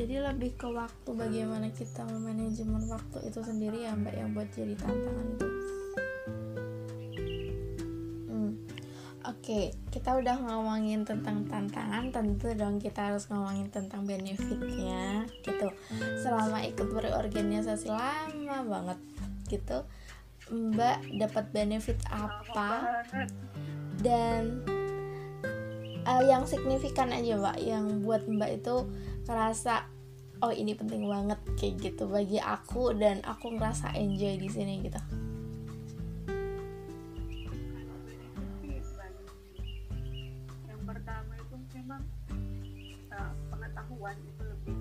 jadi 0.04 0.20
lebih 0.20 0.52
ke 0.60 0.68
waktu 0.68 1.16
bagaimana 1.16 1.72
kita 1.72 2.04
memanajemen 2.04 2.92
waktu 2.92 3.24
itu 3.24 3.40
sendiri 3.40 3.88
ya 3.88 3.96
mbak 3.96 4.12
yang 4.12 4.36
buat 4.36 4.52
jadi 4.52 4.76
tantangan 4.76 5.28
tuh 5.40 5.52
Hmm. 8.28 8.58
Oke, 9.24 9.72
kita 9.88 10.18
udah 10.20 10.36
ngomongin 10.42 11.06
tentang 11.06 11.46
tantangan, 11.48 12.10
tentu 12.10 12.52
dong 12.52 12.82
kita 12.82 13.08
harus 13.08 13.30
ngomongin 13.30 13.70
tentang 13.70 14.04
benefitnya, 14.04 15.24
gitu. 15.46 15.70
Selama 16.18 16.60
ikut 16.66 16.90
berorganisasi 16.90 17.88
lama 17.88 18.58
banget, 18.66 18.98
gitu, 19.48 19.86
Mbak 20.50 21.16
dapat 21.22 21.44
benefit 21.54 21.96
apa 22.10 23.00
dan 24.02 24.60
eh, 26.04 26.22
yang 26.26 26.44
signifikan 26.44 27.14
aja 27.14 27.38
Mbak, 27.38 27.56
yang 27.62 28.02
buat 28.02 28.26
Mbak 28.28 28.50
itu 28.60 28.76
ngerasa 29.24 29.93
oh 30.44 30.52
ini 30.52 30.76
penting 30.76 31.08
banget 31.08 31.40
kayak 31.56 31.80
gitu 31.80 32.04
bagi 32.04 32.36
aku 32.36 32.92
dan 32.92 33.24
aku 33.24 33.56
ngerasa 33.56 33.96
enjoy 33.96 34.36
di 34.36 34.48
sini 34.52 34.84
gitu. 34.84 35.00
Kalau 37.48 37.96
benefit 38.04 38.48
sih 38.60 38.76
banyak. 38.92 39.28
yang 40.68 40.82
pertama 40.84 41.32
itu 41.40 41.56
memang 41.72 42.02
uh, 43.08 43.32
pengetahuan 43.48 44.16
itu 44.20 44.42
lebih 44.44 44.76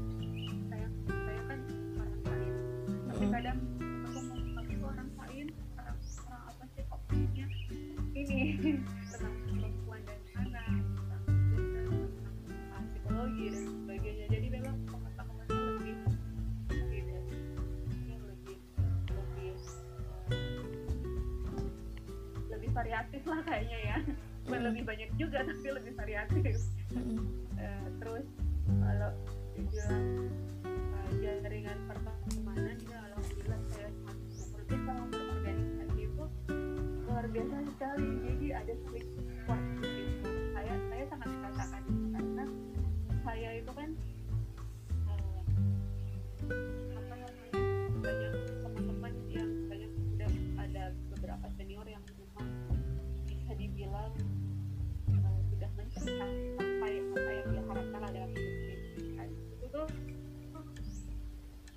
saya 0.67 0.87
saya 1.07 1.41
kan 1.47 1.59
orang 1.95 2.19
sains 2.27 2.57
tapi 3.07 3.23
Mm. 3.23 3.31
kadang 3.31 3.59
variatif 23.23 23.31
lah 23.31 23.41
kayaknya 23.47 23.79
ya 23.79 23.97
bukan 24.43 24.59
Mm. 24.59 24.67
lebih 24.67 24.83
banyak 24.83 25.09
juga 25.15 25.39
tapi 25.47 25.67
lebih 25.71 25.93
variatif 25.95 26.55
Mm-mm. 26.91 27.23
Eh, 27.55 27.87
terus 27.95 28.27
kalau 28.67 29.11
dibilang 29.55 30.27
eh, 30.67 31.39
jaringan 31.39 31.79
pertemanan 31.87 32.75
ya 32.83 32.99
alhamdulillah 33.07 33.59
saya 33.71 33.87
semakin 33.87 34.27
seperti 34.35 34.75
sama 34.83 35.03
berorganisasi 35.07 35.99
itu 36.03 36.25
luar 37.07 37.25
biasa 37.31 37.55
sekali 37.71 38.07
jadi 38.27 38.47
ada 38.59 38.73
saling 38.83 39.07
support 39.15 39.63
gitu 39.79 40.27
saya 40.51 40.73
saya 40.91 41.03
sangat 41.07 41.29
merasakan 41.31 41.81
itu 41.87 42.05
karena 42.11 42.45
saya 43.23 43.49
itu 43.55 43.71
kan 43.71 43.89
eh, 45.07 45.39
apa 46.99 47.13
namanya 47.15 47.51
banyak 48.03 48.33
teman-teman 48.59 49.13
yang 49.31 49.49
banyak 49.71 49.91
udah 50.19 50.31
ada 50.59 50.83
beberapa 51.15 51.47
senior 51.55 51.87
yang 51.87 52.03
memang 52.03 52.51
bisa 53.93 54.09
dibilang 55.05 55.37
eh, 55.37 55.41
sudah 55.53 55.69
mencapai 55.77 56.31
sampai 56.57 56.93
apa 57.13 57.29
yang 57.29 57.47
dia 57.53 57.63
harapkan 57.69 58.01
dalam 58.09 58.31
hidup 58.33 58.55
ini 58.97 59.11
kan. 59.13 59.29
Itu 59.29 59.65
tuh 59.69 59.87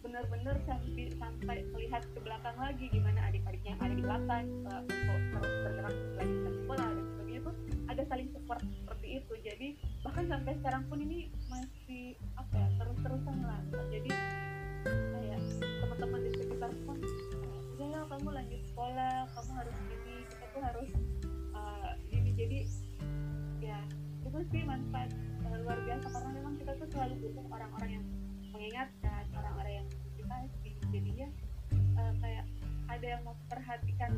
benar-benar 0.00 0.56
sampai 0.64 1.04
sampai 1.18 1.56
melihat 1.76 2.02
ke 2.14 2.18
belakang 2.24 2.56
lagi 2.56 2.84
gimana 2.88 3.20
adik-adiknya 3.28 3.70
yang 3.76 3.82
ada 3.84 3.94
di 3.94 4.04
belakang 4.04 4.46
eh, 4.64 4.80
untuk 4.80 5.20
terus 5.28 5.52
bergerak 5.60 5.94
melanjutkan 6.16 6.54
sekolah 6.56 6.88
dan 6.88 7.04
sebagainya 7.12 7.40
tuh 7.44 7.54
ada 7.86 8.02
saling 8.08 8.28
support 8.32 8.60
seperti 8.64 9.06
itu. 9.20 9.32
Jadi 9.44 9.68
bahkan 10.00 10.24
sampai 10.30 10.52
sekarang 10.64 10.82
pun 10.88 10.98
ini 11.04 11.18
masih 11.52 12.16
apa 12.40 12.54
ya 12.56 12.68
terus-terusan 12.80 13.36
lah. 13.44 13.60
Jadi 13.92 14.10
kayak 14.88 15.40
teman-teman 15.84 16.20
di 16.24 16.30
sekitar 16.32 16.72
pun 16.88 16.96
eh, 16.96 17.60
udah 17.76 17.88
lah 17.92 18.02
kamu 18.08 18.28
lanjut 18.32 18.62
sekolah 18.72 19.16
kamu 19.36 19.50
harus 19.52 19.76
gini 19.84 20.14
kita 20.32 20.46
tuh 20.56 20.62
harus 20.64 20.88
jadi 22.36 22.68
ya 23.64 23.80
itu 24.28 24.38
sih 24.52 24.62
manfaat 24.68 25.10
eh, 25.48 25.56
luar 25.64 25.80
biasa. 25.88 26.06
Karena 26.12 26.30
memang 26.36 26.54
kita 26.60 26.72
tuh 26.76 26.88
selalu 26.92 27.14
butuh 27.24 27.44
orang-orang 27.48 27.90
yang 28.00 28.04
mengingatkan 28.52 29.24
orang-orang 29.32 29.72
yang 29.82 29.88
motivasi 29.88 30.70
jadinya 30.92 31.28
eh, 31.72 32.12
kayak 32.20 32.46
ada 32.86 33.06
yang 33.18 33.22
memperhatikan 33.24 34.12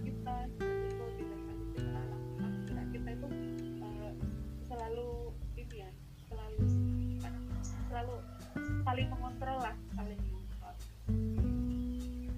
kita 0.00 0.34
seperti 0.60 0.84
itu 0.92 1.04
di 1.16 1.24
depan 1.26 1.56
kita 1.74 2.00
lakukan 2.04 2.86
kita 2.92 3.08
itu 3.16 3.28
eh, 3.80 4.12
selalu 4.68 5.08
ini 5.56 5.76
ya 5.80 5.90
selalu 6.28 6.62
kan, 7.24 7.34
selalu 7.88 8.14
saling 8.84 9.08
mengontrol 9.08 9.58
lah 9.64 9.76
saling 9.96 10.20
mengontrol. 10.20 10.74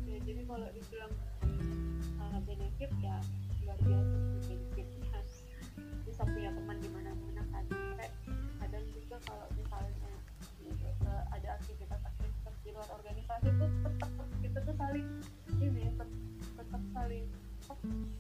Ya 0.07 0.19
jadi 0.23 0.43
kalau 0.47 0.69
dibilang 0.71 1.13
uh, 2.23 2.39
benefit 2.47 2.91
ya 3.03 3.17
luar 3.67 3.79
biasa 3.83 4.17
sih 4.47 4.59
bisa 6.07 6.23
punya 6.23 6.51
teman 6.55 6.77
di 6.79 6.89
mana-mana 6.95 7.43
kan 7.51 7.65
kayak 7.99 8.13
kadang 8.63 8.85
juga 8.95 9.17
kalau 9.27 9.47
misalnya 9.59 10.11
uh, 11.05 11.25
ada 11.35 11.49
aktivitas-aktivitas 11.59 12.55
di 12.63 12.71
luar 12.71 12.89
organisasi 12.95 13.49
tuh 13.59 13.71
tetap 13.83 14.11
kita 14.41 14.59
tuh 14.63 14.75
saling 14.79 15.07
ini 15.59 15.83
tetap, 15.91 16.11
tetap 16.57 16.83
saling 16.95 17.27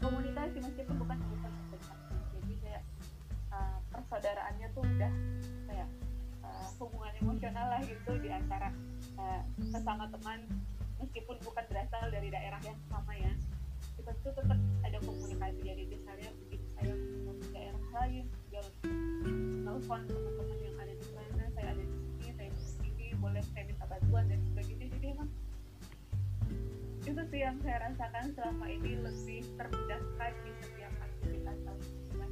komunikasi 0.02 0.56
meskipun 0.58 0.96
bukan 0.98 1.18
organisasi 1.30 2.16
jadi 2.34 2.54
kayak 2.66 2.82
uh, 3.54 3.78
persaudaraannya 3.94 4.68
tuh 4.74 4.82
udah 4.82 5.12
kayak 5.70 5.88
uh, 6.42 6.68
hubungan 6.82 7.14
emosional 7.22 7.66
lah 7.70 7.80
gitu 7.86 8.12
di 8.18 8.28
antara 8.34 8.74
uh, 9.16 9.40
sesama 9.62 10.10
teman 10.10 10.42
meskipun 11.00 11.36
bukan 11.44 11.64
berasal 11.70 12.08
dari 12.08 12.28
daerah 12.32 12.60
yang 12.64 12.78
sama 12.88 13.12
ya. 13.16 13.32
Kita 13.96 14.12
tuh 14.24 14.32
tetap 14.32 14.60
ada 14.84 14.98
komunikasi 15.04 15.60
jadi 15.60 15.82
misalnya 15.88 16.28
begitu 16.40 16.66
saya 16.76 16.94
lain 17.96 18.24
tinggal 18.28 18.66
telepon 19.64 20.00
teman-teman 20.04 20.58
yang 20.60 20.76
ada 20.76 20.92
di 20.92 21.06
sana 21.08 21.44
saya 21.56 21.66
ada 21.72 21.84
di 21.84 21.96
sini 21.96 22.28
saya 22.36 22.50
di 22.52 22.64
sini 22.64 23.06
boleh 23.16 23.42
saya 23.52 23.62
minta 23.64 23.84
bantuan 23.88 24.24
dan 24.28 24.40
sebagainya. 24.52 24.86
Jadi 24.92 25.06
emang 25.16 25.30
sih 27.26 27.42
yang 27.42 27.58
saya 27.60 27.76
rasakan 27.84 28.24
selama 28.32 28.66
ini 28.70 28.92
lebih 29.02 29.42
terpindahkan 29.58 30.32
di 30.40 30.50
setiap 30.62 30.92
aktivitas 31.04 31.56
dilakukan 31.60 32.30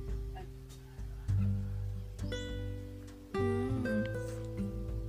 Hmm, 3.35 4.07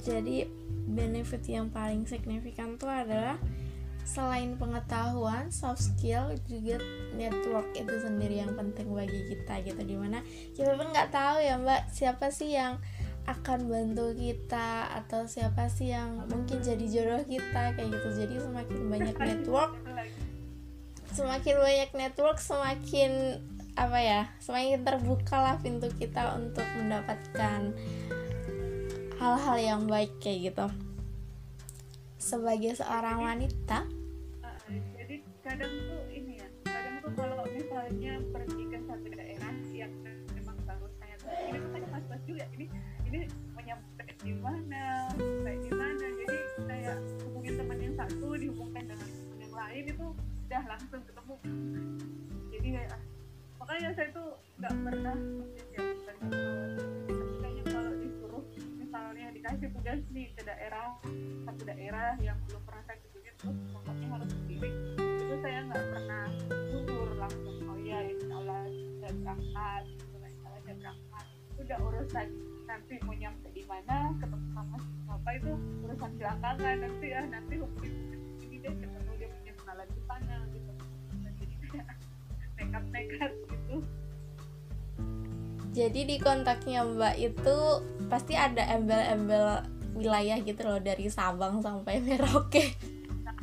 jadi 0.02 0.50
benefit 0.89 1.44
yang 1.48 1.72
paling 1.72 2.04
signifikan 2.10 2.76
tuh 2.76 2.89
adalah 2.89 3.38
selain 4.06 4.56
pengetahuan, 4.56 5.50
soft 5.50 5.82
skill 5.82 6.38
juga 6.46 6.78
network 7.18 7.74
itu 7.74 7.89
sendiri 8.00 8.46
yang 8.46 8.54
penting 8.54 8.94
bagi 8.94 9.34
kita 9.34 9.65
gitu. 9.65 9.82
Di 9.82 9.96
mana 9.98 10.22
kita 10.54 10.78
pun 10.78 10.88
nggak 10.94 11.10
tahu 11.10 11.41
ya 11.41 11.58
mbak 11.58 11.89
siapa 11.89 12.30
sih 12.30 12.54
yang 12.54 12.78
akan 13.26 13.65
bantu 13.65 14.13
kita 14.13 14.94
atau 15.02 15.26
siapa 15.26 15.65
sih 15.68 15.89
yang 15.89 16.30
mungkin 16.30 16.62
jadi 16.62 16.86
jodoh 16.86 17.26
kita 17.26 17.74
kayak 17.74 17.89
gitu. 17.89 18.10
Jadi 18.24 18.36
semakin 18.39 18.80
banyak 18.88 19.18
network 19.18 19.74
semakin 21.15 21.56
banyak 21.63 21.91
network 21.96 22.38
semakin 22.44 23.39
apa 23.80 24.00
ya 24.04 24.22
semakin 24.44 24.84
terbuka 24.84 25.36
lah 25.39 25.56
pintu 25.63 25.88
kita 25.96 26.36
untuk 26.36 26.68
mendapatkan 26.76 27.72
hal-hal 29.15 29.58
yang 29.60 29.82
baik 29.88 30.12
kayak 30.20 30.52
gitu 30.52 30.68
sebagai 32.26 32.74
seorang 32.74 33.22
wanita? 33.22 33.86
uh, 34.42 34.60
jadi 34.98 35.22
kadang 35.46 35.70
tuh 35.70 36.02
ini 36.10 36.42
ya 36.42 36.48
kadang 36.66 36.98
tuh 37.06 37.14
kalau 37.14 37.46
misalnya 37.54 38.18
pergi 38.34 38.64
ke 38.66 38.78
satu 38.90 39.08
daerah 39.14 39.54
yang 39.70 39.94
memang 40.34 40.58
baru 40.66 40.90
saya 40.98 41.16
ini 41.46 41.58
tuh 41.62 41.70
kadang 41.70 41.92
pas-pas 41.94 42.22
juga 42.26 42.44
ini 42.58 42.66
ini 43.06 43.30
menyampai 43.54 44.10
di 44.26 44.34
mana 44.42 45.14
kayak 45.14 45.60
di 45.62 45.72
mana 45.78 46.06
jadi 46.26 46.40
saya 46.66 46.92
hubungin 47.30 47.54
teman 47.62 47.78
yang 47.78 47.94
satu 47.94 48.28
dihubungkan 48.34 48.84
dengan 48.90 49.06
teman 49.06 49.38
yang 49.38 49.54
lain 49.54 49.84
itu 49.86 50.06
udah 50.46 50.64
langsung 50.66 51.02
ketemu. 51.06 51.36
Jadi 52.54 52.68
kayak 52.74 52.90
ah, 52.94 53.04
makanya 53.62 53.90
saya 53.94 54.10
tuh 54.14 54.30
nggak 54.58 54.74
pernah 54.82 55.18
dikasih 59.46 59.78
tugas 59.78 60.02
nih 60.10 60.34
ke 60.34 60.42
daerah 60.42 60.98
satu 61.46 61.62
daerah 61.70 62.18
yang 62.18 62.34
belum 62.50 62.66
pernah 62.66 62.82
saya 62.90 62.98
kunjungi 62.98 63.32
terus 63.38 63.58
pokoknya 63.78 64.08
harus 64.10 64.30
sendiri. 64.34 64.70
Itu 64.98 65.36
saya 65.46 65.60
nggak 65.70 65.86
pernah 65.86 66.26
mundur 66.50 67.10
langsung 67.14 67.58
oh 67.70 67.78
ya 67.78 68.00
insya 68.10 68.34
Allah 68.42 68.66
saya 68.74 69.14
berangkat 69.22 69.84
gitu 69.86 70.16
insya 70.18 70.48
Allah 70.50 70.62
saya 70.66 70.76
berangkat. 70.82 71.26
Udah 71.62 71.78
urusan 71.78 72.28
nanti 72.66 72.94
mau 73.06 73.14
nyampe 73.14 73.48
di 73.54 73.64
mana 73.70 73.98
ketemu 74.18 74.48
sama 74.50 74.78
siapa 74.82 75.30
itu 75.38 75.52
urusan 75.86 76.12
belakangan 76.18 76.76
nanti 76.82 77.06
ya 77.06 77.22
nanti 77.30 77.54
mungkin 77.62 77.92
ini 78.42 78.56
deh 78.66 78.74
ketemu 78.82 79.12
dia 79.14 79.30
punya 79.30 79.54
kenalan 79.62 79.88
di 79.94 80.02
sana 80.10 80.36
gitu. 80.50 80.72
Jadi 81.22 81.56
kayak 81.70 81.88
nekat-nekat 82.58 83.32
gitu 83.46 83.78
jadi 85.76 86.08
di 86.08 86.16
kontaknya 86.24 86.88
mbak 86.88 87.20
itu 87.20 87.58
pasti 88.08 88.40
ada 88.40 88.64
embel-embel 88.72 89.68
wilayah 89.92 90.40
gitu 90.40 90.64
loh 90.64 90.80
dari 90.80 91.12
Sabang 91.12 91.60
sampai 91.60 92.00
Merauke. 92.00 92.72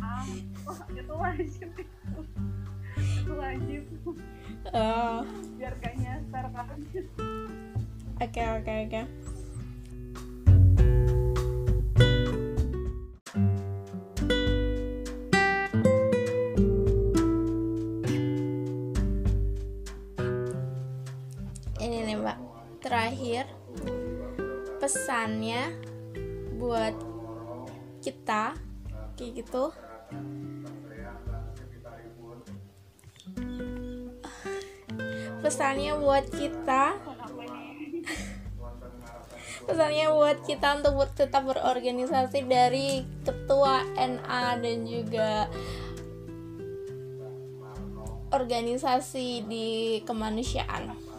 Nah, 0.01 0.25
oh, 0.65 0.81
itu 0.97 1.13
wajib 1.13 1.69
itu. 1.77 2.21
Itu 2.97 3.33
wajib. 3.37 3.85
Oh. 4.73 5.21
Biar 5.61 5.77
gak 5.85 5.95
nyasar 6.01 6.45
kan. 6.57 6.79
Oke 8.17 8.43
oke 8.43 8.73
oke. 8.89 9.01
Ini 9.05 9.22
pesannya 24.93 25.73
buat 26.61 26.93
kita 28.05 28.53
kayak 29.17 29.33
gitu 29.41 29.73
pesannya 35.41 35.97
buat 35.97 36.29
kita 36.29 37.01
pesannya 39.65 40.13
buat 40.13 40.39
kita 40.45 40.85
untuk 40.85 41.09
tetap 41.17 41.49
berorganisasi 41.49 42.45
dari 42.45 43.09
ketua 43.25 43.89
NA 43.97 44.61
dan 44.61 44.79
juga 44.85 45.49
organisasi 48.33 49.45
di 49.45 50.01
kemanusiaan. 50.09 51.12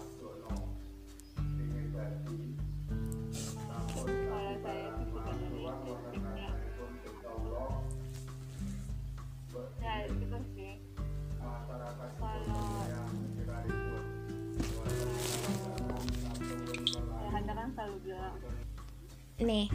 Nih 19.54 19.70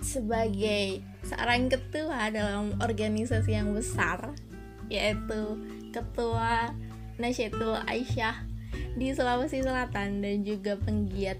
sebagai 0.00 1.04
seorang 1.20 1.68
ketua 1.68 2.32
dalam 2.32 2.72
organisasi 2.80 3.52
yang 3.52 3.76
besar 3.76 4.32
yaitu 4.88 5.60
ketua 5.92 6.72
Nasyatul 7.20 7.76
Aisyah 7.84 8.44
di 8.96 9.12
Sulawesi 9.12 9.60
Selatan 9.60 10.24
dan 10.24 10.44
juga 10.44 10.80
penggiat 10.80 11.36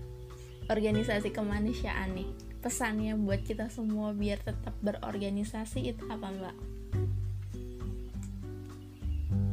organisasi 0.68 1.32
kemanusiaan 1.32 2.12
nih 2.12 2.28
pesannya 2.60 3.14
buat 3.14 3.46
kita 3.46 3.70
semua 3.70 4.10
biar 4.10 4.42
tetap 4.42 4.74
berorganisasi 4.82 5.86
itu 5.86 6.02
apa 6.10 6.28
mbak? 6.34 6.56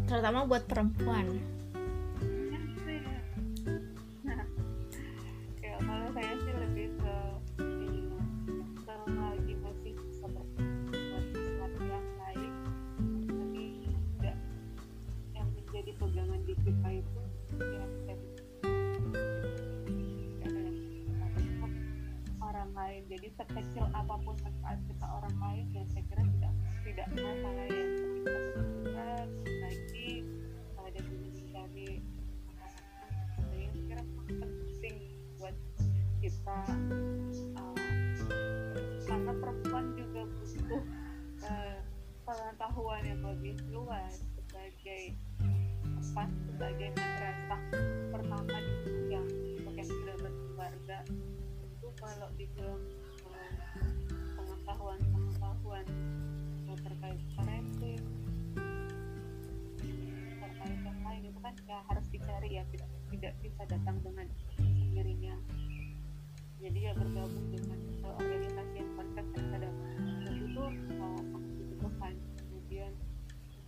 Terutama 0.10 0.50
buat 0.50 0.66
perempuan. 0.66 1.30
Sekecil 23.34 23.86
apa 23.98 24.14
pun 24.22 24.38
manfaat 24.46 24.80
kita 24.86 25.06
orang 25.10 25.36
lain 25.42 25.66
ya 25.74 25.84
saya 25.90 26.04
kira 26.06 26.24
tidak 26.38 26.54
tidak 26.86 27.08
masalah 27.18 27.66
ya. 27.66 27.86
Kita 28.24 28.40
benar 28.86 29.26
lagi 29.66 30.10
ada 30.78 31.00
dulu 31.02 31.28
mencari 31.34 31.92
saya 33.42 33.68
kira 33.74 34.04
penting 34.30 34.96
buat 35.42 35.56
kita 36.22 36.60
uh, 37.58 37.76
karena 39.04 39.32
perempuan 39.42 39.86
juga 39.98 40.22
butuh 40.30 40.84
uh, 41.50 41.78
pengetahuan 42.24 43.02
yang 43.04 43.22
lebih 43.26 43.58
luas 43.74 44.24
sebagai 44.38 45.18
apa 46.14 46.24
sebagai 46.46 46.90
madrasah 46.94 47.62
pertama 48.14 48.58
yang 49.10 49.26
yang 49.74 49.88
sudah 49.88 50.16
berkeluarga 50.22 50.98
itu 51.66 51.88
kalau 51.98 52.30
dibilang 52.38 52.84
pengetahuan-pengetahuan 54.38 55.86
terkait 56.84 57.22
parenting 57.38 58.02
terkait 60.42 60.80
yang 60.84 61.00
lain 61.04 61.22
itu 61.28 61.40
kan 61.40 61.54
ya 61.68 61.78
harus 61.88 62.06
dicari 62.12 62.50
ya 62.60 62.64
tidak 62.72 62.90
tidak 63.12 63.34
bisa 63.44 63.62
datang 63.68 63.98
dengan 64.04 64.28
sendirinya. 64.58 65.36
Jadi 66.64 66.80
ya 66.80 66.92
bergabung 66.96 67.48
dengan 67.52 67.80
uh, 68.08 68.16
organisasi 68.16 68.74
yang 68.80 68.92
konsisten 68.96 69.44
dan 69.52 69.62
itu 70.32 70.64
uh, 71.02 71.22
dibutuhkan 71.60 72.14
kemudian 72.40 72.92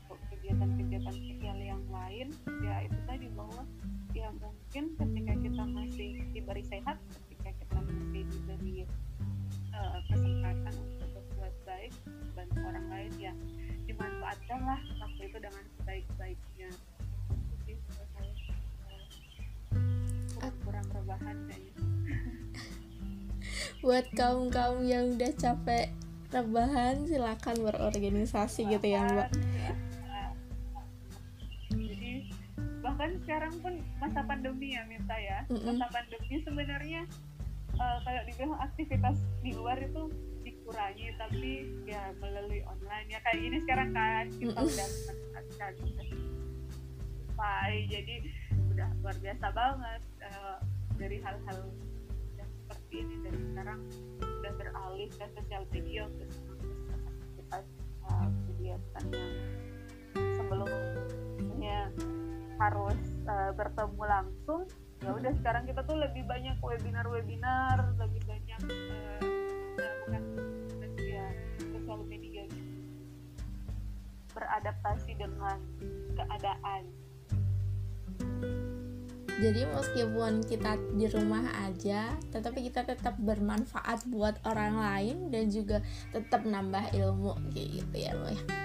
untuk 0.07 0.19
kegiatan-kegiatan 0.31 1.11
sosial 1.11 1.57
yang 1.59 1.83
lain 1.91 2.31
ya 2.63 2.87
itu 2.87 2.99
tadi 3.03 3.27
bahwa 3.35 3.67
ya 4.15 4.31
mungkin 4.39 4.83
ketika 4.95 5.33
kita 5.43 5.63
masih 5.67 6.09
diberi 6.31 6.63
sehat 6.63 6.95
ketika 7.27 7.51
kita 7.59 7.77
masih 7.83 8.23
diberi 8.31 8.87
Eh, 9.75 9.99
kesempatan 10.07 10.71
untuk 10.71 11.09
berbuat 11.11 11.55
baik 11.67 11.91
bantu 12.31 12.59
orang 12.63 12.87
lain 12.87 13.13
ya 13.19 13.33
dimanfaatkan 13.83 14.59
lah 14.63 14.79
waktu 15.03 15.21
itu 15.27 15.37
dengan 15.43 15.63
sebaik-baiknya 15.75 16.69
kurang 20.63 20.87
rebahan 20.95 21.37
kayaknya 21.45 21.73
buat 23.83 24.05
kaum 24.15 24.47
kaum 24.47 24.79
yang 24.87 25.13
udah 25.13 25.31
capek 25.35 25.91
rebahan 26.31 27.03
silakan 27.05 27.55
berorganisasi 27.59 28.63
rebahan, 28.63 28.73
gitu 28.79 28.87
ya 28.95 29.01
mbak 29.11 29.29
ya. 29.35 29.73
jadi 31.75 32.13
bahkan 32.79 33.11
sekarang 33.27 33.53
pun 33.59 33.73
masa 33.99 34.23
pandemi 34.23 34.73
ya 34.79 34.87
minta 34.87 35.15
ya 35.19 35.43
mm 35.51 35.53
-mm. 35.53 35.65
masa 35.75 35.85
pandemi 35.91 36.35
sebenarnya 36.47 37.03
uh, 37.79 37.97
kalau 38.03 38.21
dibilang 38.27 38.59
aktivitas 38.61 39.17
di 39.43 39.51
luar 39.55 39.77
itu 39.79 40.11
dikurangi 40.45 41.07
tapi 41.17 41.67
ya 41.89 42.13
melalui 42.21 42.61
online. 42.65 43.07
Ya 43.09 43.19
kayak 43.25 43.39
gini 43.41 43.57
sekarang 43.65 43.89
kan 43.93 44.25
kita 44.37 44.59
Mm-mm. 44.59 44.69
udah 44.69 44.87
manfaatkan 45.09 45.71
Spotify 47.35 47.71
jadi 47.91 48.15
udah 48.75 48.89
luar 49.03 49.15
biasa 49.19 49.45
banget 49.51 50.01
uh, 50.23 50.57
dari 50.95 51.17
hal-hal 51.19 51.59
yang 52.39 52.49
seperti 52.63 52.95
ini. 53.03 53.15
Dan 53.25 53.35
sekarang 53.51 53.79
udah 54.21 54.51
beralih 54.55 55.09
ke 55.11 55.25
sosial 55.35 55.63
media 55.73 56.01
untuk 56.07 56.29
aktivitas 56.93 57.65
uh, 58.07 58.29
kegiatan 58.51 59.05
yang 59.11 59.33
sebelumnya 60.39 61.79
harus 62.55 62.99
uh, 63.27 63.51
bertemu 63.51 64.03
langsung 64.07 64.63
ya 65.03 65.11
udah 65.11 65.33
sekarang 65.41 65.63
kita 65.67 65.81
tuh 65.83 65.97
lebih 65.99 66.23
banyak 66.23 66.55
webinar-webinar 66.63 67.77
lebih 67.99 68.21
banyak 68.23 68.59
uh, 68.63 69.21
ya, 70.99 71.25
sosial 71.59 71.99
media 72.07 72.43
gitu. 72.47 72.71
beradaptasi 74.31 75.11
dengan 75.19 75.59
keadaan 76.15 76.83
Jadi 79.35 79.67
meskipun 79.67 80.47
kita 80.47 80.79
di 80.95 81.11
rumah 81.11 81.43
aja, 81.67 82.15
tetapi 82.31 82.71
kita 82.71 82.87
tetap 82.87 83.19
bermanfaat 83.19 84.07
buat 84.07 84.39
orang 84.47 84.79
lain 84.79 85.27
dan 85.27 85.51
juga 85.51 85.83
tetap 86.15 86.47
nambah 86.47 86.95
ilmu 86.95 87.35
gitu 87.51 87.95
ya 87.99 88.15
Mbak. 88.15 88.64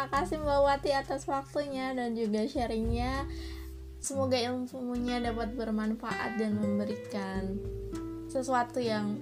Oke, 0.00 0.08
makasih 0.16 0.40
Mbak 0.40 0.60
Wati 0.64 0.90
atas 0.96 1.28
waktunya 1.28 1.92
dan 1.92 2.16
juga 2.16 2.48
sharingnya. 2.48 3.28
Semoga 4.00 4.40
ilmunya 4.40 5.20
dapat 5.20 5.52
bermanfaat 5.52 6.40
dan 6.40 6.56
memberikan 6.56 7.60
sesuatu 8.24 8.80
yang 8.80 9.20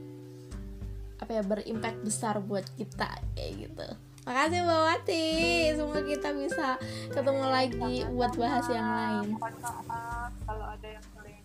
apa 1.19 1.35
ya 1.35 1.43
berimpact 1.43 1.99
besar 2.07 2.38
buat 2.38 2.62
kita 2.79 3.11
kayak 3.35 3.53
gitu. 3.59 3.88
Makasih 4.23 4.59
Mbak 4.62 4.83
Wati. 4.87 5.27
Semoga 5.75 6.01
kita 6.07 6.31
bisa 6.38 6.79
ketemu 7.11 7.45
lagi 7.51 7.97
buat 8.14 8.38
bahas 8.38 8.67
yang 8.71 8.87
lain. 8.87 9.35
Kalau 10.47 10.67
ada 10.79 10.87
yang 10.87 11.07
paling 11.11 11.43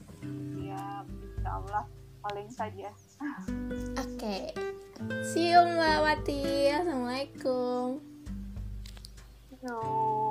ya 0.62 1.02
insya 1.10 1.52
Allah 1.58 1.84
paling 2.22 2.50
saja 2.54 2.94
Oke. 3.98 4.54
See 5.26 5.50
you 5.50 5.58
Mbak 5.58 5.98
Wati. 6.06 6.70
Assalamualaikum. 6.70 8.13
No. 9.64 10.23